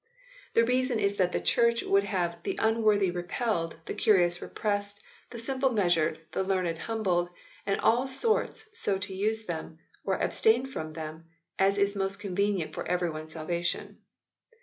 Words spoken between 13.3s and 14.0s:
salvation."